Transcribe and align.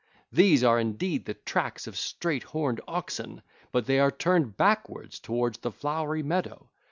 These 0.31 0.63
are 0.63 0.79
indeed 0.79 1.25
the 1.25 1.35
tracks 1.35 1.85
of 1.85 1.95
straight 1.95 2.41
horned 2.41 2.81
oxen, 2.87 3.43
but 3.71 3.85
they 3.85 3.99
are 3.99 4.09
turned 4.09 4.57
backwards 4.57 5.19
towards 5.19 5.59
the 5.59 5.71
flowery 5.71 6.23
meadow. 6.23 6.69